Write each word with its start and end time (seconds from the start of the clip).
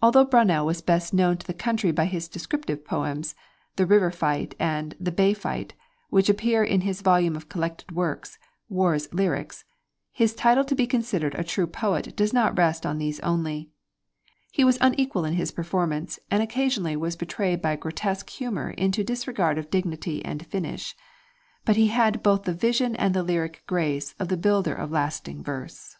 Although 0.00 0.24
Brownell 0.24 0.64
was 0.64 0.80
best 0.80 1.12
known 1.12 1.36
to 1.36 1.46
the 1.46 1.52
country 1.52 1.92
by 1.92 2.06
his 2.06 2.28
descriptive 2.28 2.82
poems, 2.82 3.34
'The 3.76 3.84
River 3.84 4.10
Fight' 4.10 4.54
and 4.58 4.94
'The 4.98 5.12
Bay 5.12 5.34
Fight,' 5.34 5.74
which 6.08 6.30
appear 6.30 6.64
in 6.64 6.80
his 6.80 7.02
volume 7.02 7.36
of 7.36 7.50
collected 7.50 7.92
works, 7.92 8.38
'War 8.70 8.96
Lyrics,' 9.12 9.64
his 10.12 10.34
title 10.34 10.64
to 10.64 10.74
be 10.74 10.86
considered 10.86 11.34
a 11.34 11.44
true 11.44 11.66
poet 11.66 12.16
does 12.16 12.32
not 12.32 12.56
rest 12.56 12.86
upon 12.86 12.96
these 12.96 13.20
only. 13.20 13.68
He 14.50 14.64
was 14.64 14.78
unequal 14.80 15.26
in 15.26 15.34
his 15.34 15.52
performance 15.52 16.18
and 16.30 16.42
occasionally 16.42 16.96
was 16.96 17.14
betrayed 17.14 17.60
by 17.60 17.72
a 17.72 17.76
grotesque 17.76 18.30
humor 18.30 18.70
into 18.70 19.04
disregard 19.04 19.58
of 19.58 19.68
dignity 19.70 20.24
and 20.24 20.46
finish; 20.46 20.96
but 21.66 21.76
he 21.76 21.88
had 21.88 22.22
both 22.22 22.44
the 22.44 22.54
vision 22.54 22.96
and 22.96 23.12
the 23.12 23.22
lyric 23.22 23.62
grace 23.66 24.14
of 24.18 24.28
the 24.28 24.38
builder 24.38 24.72
of 24.74 24.90
lasting 24.90 25.42
verse. 25.44 25.96